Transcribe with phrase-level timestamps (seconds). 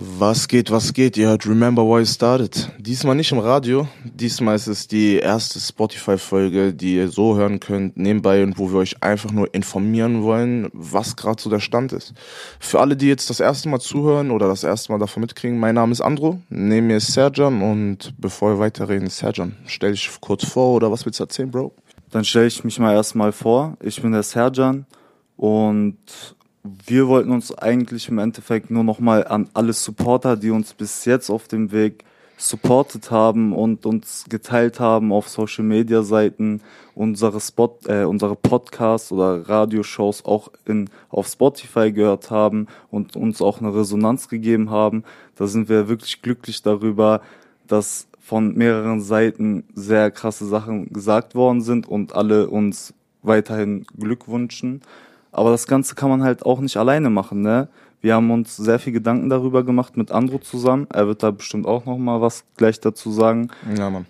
[0.00, 1.16] Was geht, was geht?
[1.16, 2.70] Ihr hört Remember Why It Started.
[2.78, 3.88] Diesmal nicht im Radio.
[4.04, 8.78] Diesmal ist es die erste Spotify-Folge, die ihr so hören könnt, nebenbei und wo wir
[8.78, 12.14] euch einfach nur informieren wollen, was gerade so der Stand ist.
[12.60, 15.74] Für alle, die jetzt das erste Mal zuhören oder das erste Mal davon mitkriegen, mein
[15.74, 20.46] Name ist Andro, neben mir ist Serjan und bevor wir weiterreden, Serjan, stell dich kurz
[20.46, 21.72] vor oder was willst du erzählen, Bro?
[22.12, 23.76] Dann stelle ich mich mal erstmal vor.
[23.82, 24.86] Ich bin der Serjan
[25.36, 25.96] und
[26.86, 31.30] wir wollten uns eigentlich im Endeffekt nur nochmal an alle Supporter, die uns bis jetzt
[31.30, 32.04] auf dem Weg
[32.38, 36.60] supportet haben und uns geteilt haben auf Social Media Seiten,
[36.94, 43.42] unsere Spot, äh, unsere Podcasts oder Radioshows auch in, auf Spotify gehört haben und uns
[43.42, 45.04] auch eine Resonanz gegeben haben.
[45.36, 47.20] Da sind wir wirklich glücklich darüber,
[47.66, 54.28] dass von mehreren Seiten sehr krasse Sachen gesagt worden sind und alle uns weiterhin Glück
[54.28, 54.82] wünschen.
[55.32, 57.68] Aber das Ganze kann man halt auch nicht alleine machen, ne?
[58.00, 60.86] Wir haben uns sehr viel Gedanken darüber gemacht mit Andro zusammen.
[60.92, 63.48] Er wird da bestimmt auch noch mal was gleich dazu sagen.
[63.76, 64.06] Ja, Mann.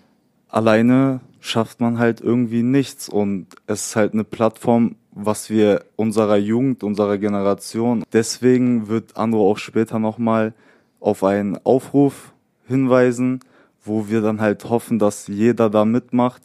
[0.47, 6.37] Alleine schafft man halt irgendwie nichts und es ist halt eine Plattform, was wir unserer
[6.37, 8.03] Jugend, unserer Generation.
[8.13, 10.53] Deswegen wird Andro auch später noch mal
[10.99, 12.33] auf einen Aufruf
[12.67, 13.39] hinweisen,
[13.83, 16.43] wo wir dann halt hoffen, dass jeder da mitmacht,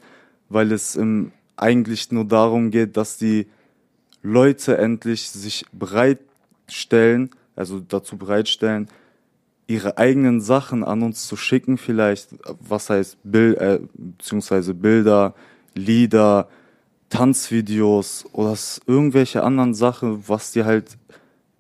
[0.48, 3.46] weil es im eigentlich nur darum geht, dass die
[4.24, 8.88] Leute endlich sich bereitstellen, also dazu bereitstellen,
[9.66, 15.34] ihre eigenen Sachen an uns zu schicken, vielleicht, was heißt Bild, äh, beziehungsweise Bilder,
[15.74, 16.48] Lieder,
[17.10, 20.96] Tanzvideos oder irgendwelche anderen Sachen, was die halt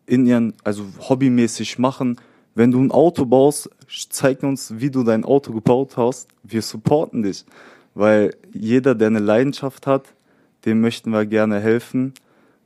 [0.06, 2.18] in ihren, also hobbymäßig machen.
[2.54, 3.68] Wenn du ein Auto baust,
[4.08, 6.28] zeig uns, wie du dein Auto gebaut hast.
[6.42, 7.44] Wir supporten dich.
[7.94, 10.14] Weil jeder, der eine Leidenschaft hat,
[10.64, 12.14] dem möchten wir gerne helfen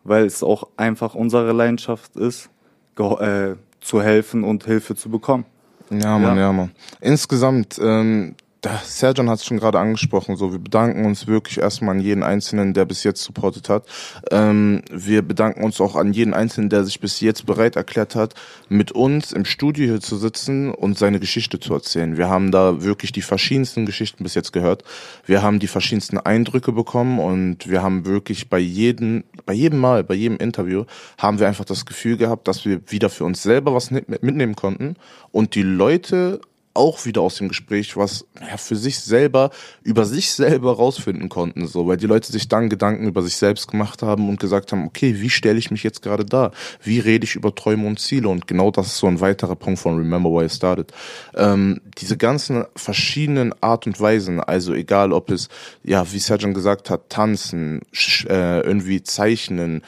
[0.08, 2.50] weil es auch einfach unsere Leidenschaft ist,
[2.98, 5.44] äh, zu helfen und Hilfe zu bekommen.
[5.90, 6.70] Ja, Mann, ja, ja Mann.
[7.00, 8.34] Insgesamt, ähm,
[8.82, 12.74] Serjan hat es schon gerade angesprochen, so wir bedanken uns wirklich erstmal an jeden Einzelnen,
[12.74, 13.86] der bis jetzt supportet hat.
[14.32, 18.34] Ähm, wir bedanken uns auch an jeden Einzelnen, der sich bis jetzt bereit erklärt hat,
[18.68, 22.16] mit uns im Studio hier zu sitzen und seine Geschichte zu erzählen.
[22.16, 24.82] Wir haben da wirklich die verschiedensten Geschichten bis jetzt gehört.
[25.24, 30.02] Wir haben die verschiedensten Eindrücke bekommen und wir haben wirklich bei jedem, bei jedem Mal,
[30.02, 30.84] bei jedem Interview
[31.16, 34.96] haben wir einfach das Gefühl gehabt, dass wir wieder für uns selber was mitnehmen konnten
[35.30, 36.40] und die Leute
[36.78, 39.50] auch wieder aus dem Gespräch was ja, für sich selber,
[39.82, 43.68] über sich selber rausfinden konnten, so, weil die Leute sich dann Gedanken über sich selbst
[43.68, 46.52] gemacht haben und gesagt haben, okay, wie stelle ich mich jetzt gerade da?
[46.82, 48.28] Wie rede ich über Träume und Ziele?
[48.28, 50.92] Und genau das ist so ein weiterer Punkt von Remember Why I Started.
[51.34, 55.48] Ähm, diese ganzen verschiedenen Art und Weisen, also egal ob es,
[55.82, 57.82] ja, wie Sergeant gesagt hat, tanzen,
[58.28, 59.82] äh, irgendwie zeichnen,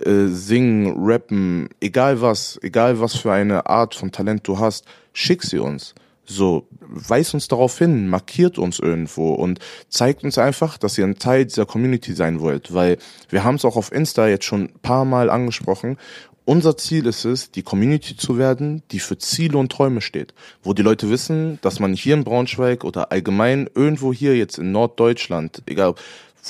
[0.00, 5.42] äh, singen, rappen, egal was, egal was für eine Art von Talent du hast, schick
[5.42, 5.94] sie uns.
[6.26, 11.18] So, weist uns darauf hin, markiert uns irgendwo und zeigt uns einfach, dass ihr ein
[11.18, 12.98] Teil dieser Community sein wollt, weil
[13.28, 15.98] wir haben es auch auf Insta jetzt schon ein paar Mal angesprochen.
[16.44, 20.32] Unser Ziel ist es, die Community zu werden, die für Ziele und Träume steht,
[20.62, 24.70] wo die Leute wissen, dass man hier in Braunschweig oder allgemein irgendwo hier jetzt in
[24.70, 25.94] Norddeutschland, egal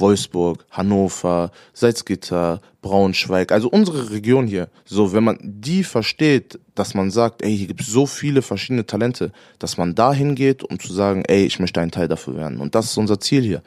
[0.01, 4.69] Wolfsburg, Hannover, Salzgitter, Braunschweig, also unsere Region hier.
[4.85, 8.87] So, wenn man die versteht, dass man sagt, ey, hier gibt es so viele verschiedene
[8.87, 12.61] Talente, dass man da hingeht, um zu sagen, ey, ich möchte ein Teil dafür werden.
[12.61, 13.63] Und das ist unser Ziel hier.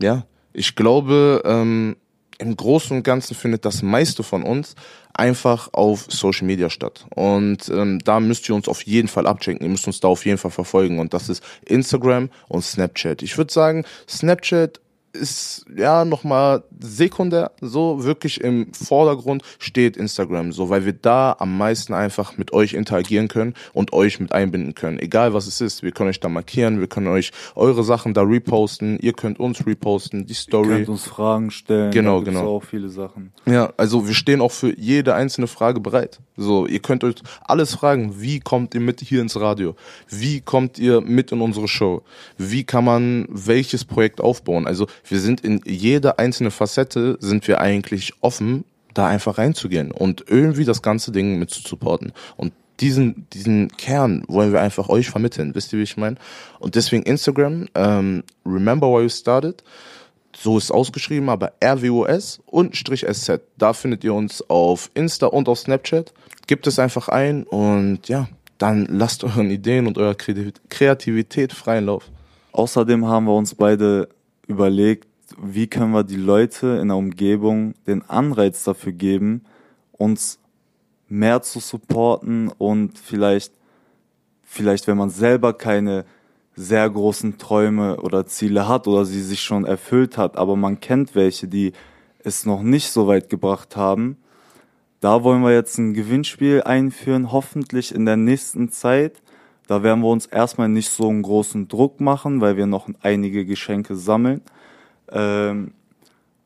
[0.00, 1.96] Ja, ich glaube, ähm,
[2.38, 4.74] im Großen und Ganzen findet das meiste von uns
[5.14, 7.06] einfach auf Social Media statt.
[7.14, 9.62] Und ähm, da müsst ihr uns auf jeden Fall abchecken.
[9.62, 10.98] Ihr müsst uns da auf jeden Fall verfolgen.
[10.98, 13.22] Und das ist Instagram und Snapchat.
[13.22, 14.80] Ich würde sagen, Snapchat
[15.12, 21.56] ist ja nochmal sekundär, so wirklich im Vordergrund steht Instagram, so weil wir da am
[21.56, 24.98] meisten einfach mit euch interagieren können und euch mit einbinden können.
[24.98, 28.22] Egal was es ist, wir können euch da markieren, wir können euch eure Sachen da
[28.22, 30.68] reposten, ihr könnt uns reposten, die Story.
[30.68, 31.90] Ihr könnt uns Fragen stellen.
[31.90, 32.56] Genau, da genau.
[32.56, 33.32] auch viele Sachen.
[33.46, 36.20] Ja, also wir stehen auch für jede einzelne Frage bereit.
[36.36, 38.20] So, ihr könnt euch alles fragen.
[38.20, 39.76] Wie kommt ihr mit hier ins Radio?
[40.08, 42.02] Wie kommt ihr mit in unsere Show?
[42.38, 44.66] Wie kann man welches Projekt aufbauen?
[44.66, 48.64] Also wir sind in jeder einzelne Facette sind wir eigentlich offen,
[48.94, 52.12] da einfach reinzugehen und irgendwie das ganze Ding mit zu supporten.
[52.36, 55.54] Und diesen, diesen Kern wollen wir einfach euch vermitteln.
[55.54, 56.16] Wisst ihr, wie ich meine?
[56.58, 59.62] Und deswegen Instagram, ähm, remember why you started.
[60.36, 63.40] So ist ausgeschrieben, aber RWOS und Strich SZ.
[63.58, 66.12] Da findet ihr uns auf Insta und auf Snapchat.
[66.46, 68.28] Gebt es einfach ein und ja,
[68.58, 72.10] dann lasst euren Ideen und eurer Kreativität freien Lauf.
[72.52, 74.08] Außerdem haben wir uns beide
[74.46, 75.08] überlegt,
[75.40, 79.44] wie können wir die Leute in der Umgebung den Anreiz dafür geben,
[79.92, 80.38] uns
[81.08, 83.52] mehr zu supporten und vielleicht
[84.44, 86.04] vielleicht wenn man selber keine
[86.54, 91.14] sehr großen Träume oder Ziele hat oder sie sich schon erfüllt hat, aber man kennt
[91.14, 91.72] welche, die
[92.18, 94.18] es noch nicht so weit gebracht haben.
[95.00, 99.22] Da wollen wir jetzt ein Gewinnspiel einführen, hoffentlich in der nächsten Zeit.
[99.72, 103.46] Da werden wir uns erstmal nicht so einen großen Druck machen, weil wir noch einige
[103.46, 104.42] Geschenke sammeln.
[105.10, 105.72] Ähm,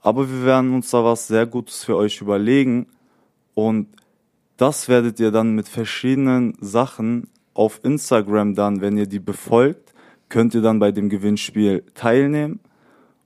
[0.01, 2.87] aber wir werden uns da was sehr Gutes für euch überlegen.
[3.55, 3.89] Und
[4.57, 9.93] das werdet ihr dann mit verschiedenen Sachen auf Instagram dann, wenn ihr die befolgt,
[10.29, 12.61] könnt ihr dann bei dem Gewinnspiel teilnehmen.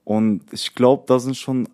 [0.04, 1.68] Und ich glaube, da sind schon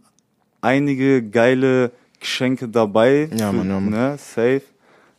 [0.62, 3.30] einige geile Geschenke dabei.
[3.36, 3.90] Ja, für, Mann, ja, Mann.
[3.90, 4.62] Ne, safe.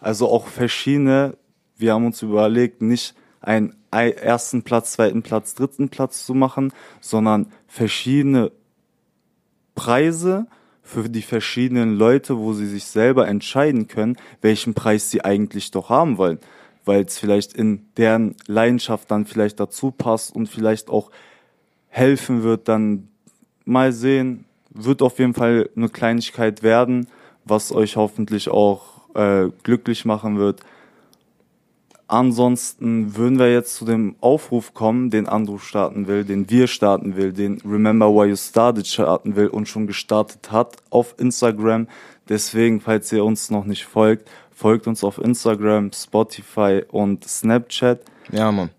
[0.02, 1.38] Also auch verschiedene.
[1.78, 6.74] Wir haben uns überlegt, nicht einen ei- ersten Platz, zweiten Platz, dritten Platz zu machen,
[7.02, 8.52] sondern verschiedene
[9.76, 10.48] Preise
[10.82, 15.90] für die verschiedenen Leute, wo sie sich selber entscheiden können, welchen Preis sie eigentlich doch
[15.90, 16.40] haben wollen,
[16.86, 21.12] weil es vielleicht in deren Leidenschaft dann vielleicht dazu passt und vielleicht auch
[21.90, 23.10] helfen wird, dann
[23.66, 27.08] mal sehen, wird auf jeden Fall eine Kleinigkeit werden,
[27.44, 30.62] was euch hoffentlich auch äh, glücklich machen wird.
[32.10, 37.18] Ansonsten würden wir jetzt zu dem Aufruf kommen, den Andrew starten will, den wir starten
[37.18, 41.88] will, den Remember Why You Started starten will und schon gestartet hat auf Instagram.
[42.30, 48.00] Deswegen, falls ihr uns noch nicht folgt, folgt uns auf Instagram, Spotify und Snapchat.
[48.32, 48.70] Ja, Mann.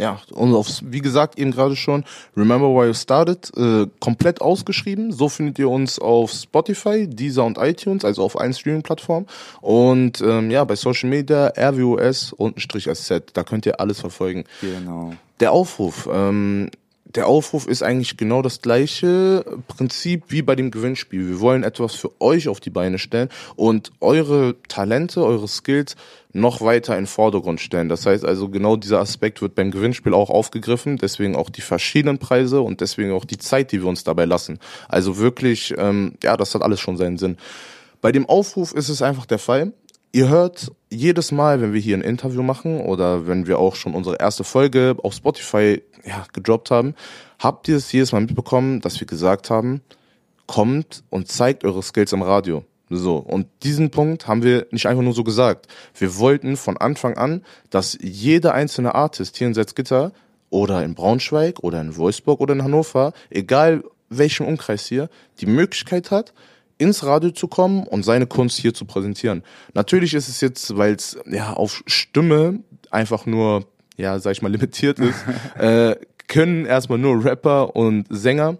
[0.00, 2.04] Ja, und aufs, wie gesagt, eben gerade schon,
[2.36, 5.12] Remember Why You Started, äh, komplett ausgeschrieben.
[5.12, 9.28] So findet ihr uns auf Spotify, Deezer und iTunes, also auf allen Streaming-Plattformen.
[9.60, 14.44] Und ähm, ja, bei Social Media, RWOS und Strich SZ, da könnt ihr alles verfolgen.
[14.60, 15.12] Genau.
[15.38, 16.70] Der Aufruf, ähm,
[17.04, 21.28] der Aufruf ist eigentlich genau das gleiche Prinzip wie bei dem Gewinnspiel.
[21.28, 25.96] Wir wollen etwas für euch auf die Beine stellen und eure Talente, eure Skills
[26.32, 27.88] noch weiter in Vordergrund stellen.
[27.88, 32.18] Das heißt also, genau dieser Aspekt wird beim Gewinnspiel auch aufgegriffen, deswegen auch die verschiedenen
[32.18, 34.58] Preise und deswegen auch die Zeit, die wir uns dabei lassen.
[34.88, 37.36] Also wirklich, ähm, ja, das hat alles schon seinen Sinn.
[38.00, 39.72] Bei dem Aufruf ist es einfach der Fall,
[40.14, 43.94] Ihr hört jedes Mal, wenn wir hier ein Interview machen oder wenn wir auch schon
[43.94, 46.94] unsere erste Folge auf Spotify ja, gedroppt haben,
[47.40, 49.80] habt ihr es jedes Mal mitbekommen, dass wir gesagt haben,
[50.46, 52.62] kommt und zeigt eure Skills im Radio.
[52.88, 55.66] So, und diesen Punkt haben wir nicht einfach nur so gesagt.
[55.98, 60.12] Wir wollten von Anfang an, dass jeder einzelne Artist hier in Salzgitter
[60.48, 65.08] oder in Braunschweig oder in Wolfsburg oder in Hannover, egal welchem Umkreis hier,
[65.40, 66.32] die Möglichkeit hat,
[66.78, 69.42] ins Radio zu kommen und seine Kunst hier zu präsentieren.
[69.74, 72.60] Natürlich ist es jetzt, weil es ja auf Stimme
[72.90, 73.66] einfach nur,
[73.96, 75.24] ja, sag ich mal, limitiert ist,
[75.58, 78.58] äh, können erstmal nur Rapper und Sänger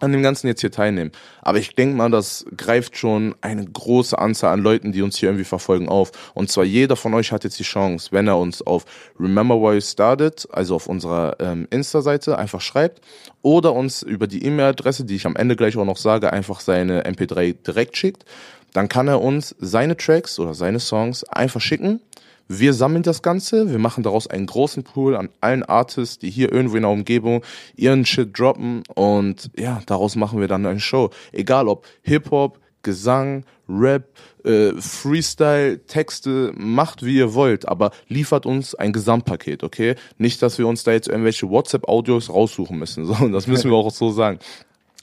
[0.00, 1.12] an dem Ganzen jetzt hier teilnehmen.
[1.40, 5.28] Aber ich denke mal, das greift schon eine große Anzahl an Leuten, die uns hier
[5.30, 6.12] irgendwie verfolgen, auf.
[6.34, 8.84] Und zwar jeder von euch hat jetzt die Chance, wenn er uns auf
[9.18, 13.00] Remember Why You Started, also auf unserer ähm, Insta-Seite, einfach schreibt
[13.42, 17.04] oder uns über die E-Mail-Adresse, die ich am Ende gleich auch noch sage, einfach seine
[17.04, 18.24] MP3 direkt schickt.
[18.72, 22.00] Dann kann er uns seine Tracks oder seine Songs einfach schicken.
[22.46, 26.52] Wir sammeln das Ganze, wir machen daraus einen großen Pool an allen Artists, die hier
[26.52, 27.42] irgendwo in der Umgebung
[27.74, 31.10] ihren Shit droppen und ja, daraus machen wir dann eine Show.
[31.32, 34.10] Egal ob Hip-Hop, Gesang, Rap,
[34.44, 39.94] äh, Freestyle, Texte, macht wie ihr wollt, aber liefert uns ein Gesamtpaket, okay?
[40.18, 43.90] Nicht, dass wir uns da jetzt irgendwelche WhatsApp-Audios raussuchen müssen, so, das müssen wir auch
[43.90, 44.38] so sagen.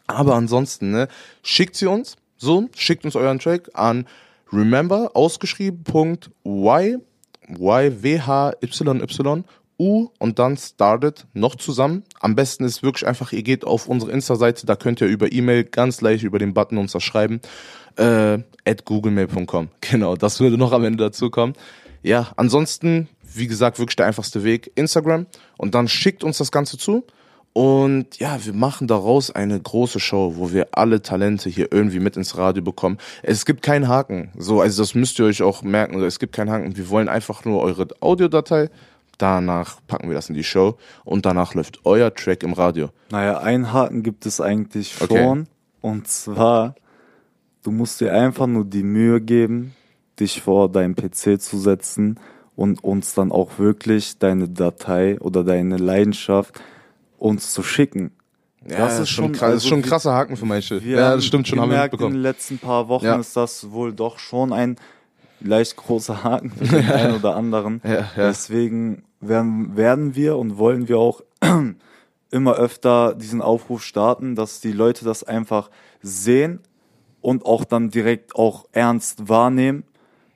[0.05, 1.07] Aber ansonsten, ne,
[1.41, 4.05] schickt sie uns, so, schickt uns euren Track an
[4.53, 6.29] remember, ausgeschrieben, Punkt,
[7.59, 9.43] y, w, h, y, y,
[9.81, 12.03] u und dann started noch zusammen.
[12.19, 15.63] Am besten ist wirklich einfach, ihr geht auf unsere Insta-Seite, da könnt ihr über E-Mail
[15.63, 17.41] ganz leicht über den Button uns das schreiben,
[17.97, 19.69] äh, at googlemail.com.
[19.81, 21.53] Genau, das würde noch am Ende dazu kommen.
[22.03, 25.25] Ja, ansonsten, wie gesagt, wirklich der einfachste Weg, Instagram
[25.57, 27.03] und dann schickt uns das Ganze zu.
[27.53, 32.15] Und ja, wir machen daraus eine große Show, wo wir alle Talente hier irgendwie mit
[32.15, 32.97] ins Radio bekommen.
[33.23, 34.31] Es gibt keinen Haken.
[34.37, 36.01] So, also das müsst ihr euch auch merken.
[36.01, 36.77] Es gibt keinen Haken.
[36.77, 38.69] Wir wollen einfach nur eure Audiodatei.
[39.17, 42.89] Danach packen wir das in die Show und danach läuft euer Track im Radio.
[43.11, 45.41] Naja, einen Haken gibt es eigentlich schon.
[45.41, 45.43] Okay.
[45.81, 46.75] Und zwar,
[47.63, 49.75] du musst dir einfach nur die Mühe geben,
[50.19, 52.19] dich vor deinen PC zu setzen
[52.55, 56.59] und uns dann auch wirklich deine Datei oder deine Leidenschaft
[57.21, 58.11] uns zu schicken.
[58.67, 60.77] Ja, das ist schon, krass, das ist also schon ein krasser Haken für manche.
[60.79, 62.21] Ja, das stimmt schon, haben wir gemerkt, in den mitbekommen.
[62.23, 63.15] letzten paar Wochen Ja.
[63.15, 64.77] ist das wohl doch schon ein
[65.39, 67.81] leicht großer Haken für den einen oder anderen.
[67.83, 68.07] Ja, ja.
[68.15, 71.21] Deswegen werden, werden wir und wollen wir auch
[72.31, 75.69] immer öfter diesen Aufruf starten, dass die Leute das einfach
[76.01, 76.59] sehen
[77.19, 79.83] und auch dann direkt auch ernst wahrnehmen,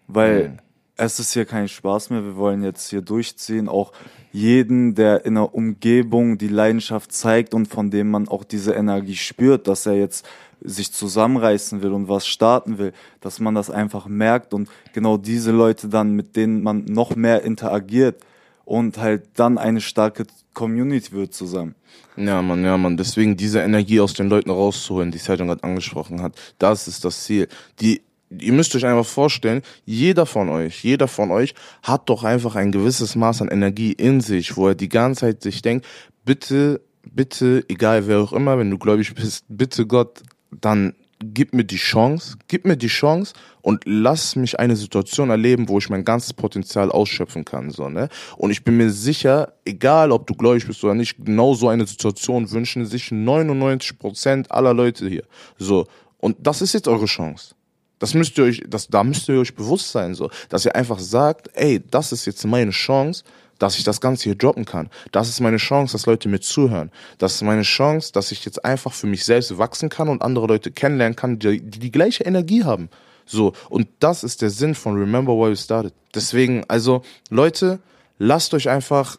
[0.07, 0.57] weil Mhm.
[0.97, 2.23] Es ist hier kein Spaß mehr.
[2.23, 3.67] Wir wollen jetzt hier durchziehen.
[3.67, 3.91] Auch
[4.31, 9.15] jeden, der in der Umgebung die Leidenschaft zeigt und von dem man auch diese Energie
[9.15, 10.25] spürt, dass er jetzt
[10.61, 15.51] sich zusammenreißen will und was starten will, dass man das einfach merkt und genau diese
[15.51, 18.21] Leute dann, mit denen man noch mehr interagiert
[18.63, 21.75] und halt dann eine starke Community wird zusammen.
[22.15, 22.97] Ja, man, ja, man.
[22.97, 27.25] Deswegen diese Energie aus den Leuten rauszuholen, die Sergeant gerade angesprochen hat, das ist das
[27.25, 27.47] Ziel.
[27.81, 31.53] Die ihr müsst euch einfach vorstellen, jeder von euch, jeder von euch
[31.83, 35.43] hat doch einfach ein gewisses Maß an Energie in sich, wo er die ganze Zeit
[35.43, 35.85] sich denkt,
[36.25, 41.63] bitte, bitte, egal wer auch immer, wenn du gläubig bist, bitte Gott, dann gib mir
[41.63, 46.03] die Chance, gib mir die Chance und lass mich eine Situation erleben, wo ich mein
[46.03, 48.09] ganzes Potenzial ausschöpfen kann, so, ne?
[48.37, 51.85] Und ich bin mir sicher, egal ob du gläubig bist oder nicht, genau so eine
[51.85, 55.23] Situation wünschen sich 99% aller Leute hier.
[55.57, 55.87] So.
[56.17, 57.55] Und das ist jetzt eure Chance.
[57.99, 60.99] Das müsst ihr euch, das, da müsst ihr euch bewusst sein, so, dass ihr einfach
[60.99, 63.23] sagt, ey, das ist jetzt meine Chance,
[63.59, 64.89] dass ich das Ganze hier droppen kann.
[65.11, 66.91] Das ist meine Chance, dass Leute mir zuhören.
[67.17, 70.47] Das ist meine Chance, dass ich jetzt einfach für mich selbst wachsen kann und andere
[70.47, 72.89] Leute kennenlernen kann, die die, die gleiche Energie haben.
[73.25, 75.93] So, und das ist der Sinn von Remember Why We Started.
[76.13, 77.79] Deswegen, also, Leute,
[78.19, 79.17] lasst euch einfach,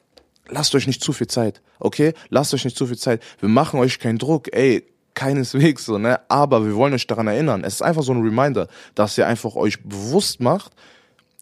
[0.48, 2.14] lasst euch nicht zu viel Zeit, okay?
[2.28, 3.22] Lasst euch nicht zu viel Zeit.
[3.40, 4.84] Wir machen euch keinen Druck, ey,
[5.16, 6.20] keineswegs so, ne?
[6.28, 7.64] Aber wir wollen euch daran erinnern.
[7.64, 10.72] Es ist einfach so ein Reminder, dass ihr einfach euch bewusst macht,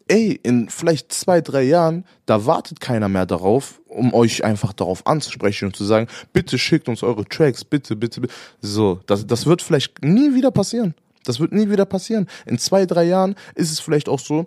[0.08, 5.06] ey, in vielleicht zwei, drei Jahren, da wartet keiner mehr darauf, um euch einfach darauf
[5.06, 8.34] anzusprechen und zu sagen, bitte schickt uns eure Tracks, bitte, bitte, bitte.
[8.60, 10.94] So, das, das wird vielleicht nie wieder passieren.
[11.24, 12.28] Das wird nie wieder passieren.
[12.46, 14.44] In zwei, drei Jahren ist es vielleicht auch so,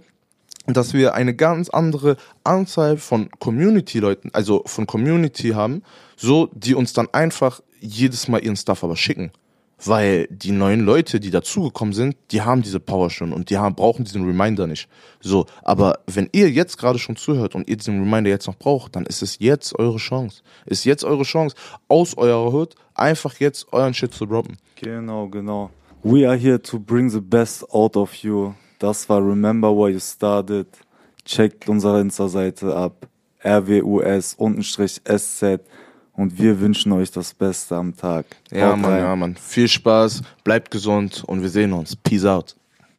[0.67, 5.81] dass wir eine ganz andere Anzahl von Community-Leuten, also von Community haben,
[6.17, 9.31] so, die uns dann einfach jedes Mal ihren Stuff aber schicken.
[9.85, 13.75] Weil die neuen Leute, die dazugekommen sind, die haben diese Power schon und die haben,
[13.75, 14.89] brauchen diesen Reminder nicht.
[15.19, 18.95] So, aber wenn ihr jetzt gerade schon zuhört und ihr diesen Reminder jetzt noch braucht,
[18.95, 20.41] dann ist es jetzt eure Chance.
[20.65, 21.55] Ist jetzt eure Chance,
[21.87, 24.57] aus eurer Hood einfach jetzt euren Shit zu droppen.
[24.77, 25.69] Genau, genau.
[26.01, 28.53] We are here to bring the best out of you.
[28.79, 30.67] Das war Remember Where You Started.
[31.23, 33.07] Checkt unsere Insta-Seite ab.
[33.43, 34.39] RWUS-SZ
[36.17, 38.25] und wir wünschen euch das Beste am Tag.
[38.51, 39.35] Ja, Mann, ja, Mann.
[39.37, 41.95] Viel Spaß, bleibt gesund und wir sehen uns.
[41.95, 42.55] Peace out.